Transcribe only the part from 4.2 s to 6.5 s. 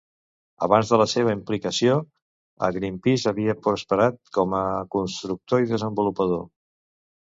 com a constructor i desenvolupador.